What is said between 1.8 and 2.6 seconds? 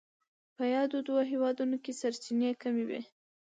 کې سرچینې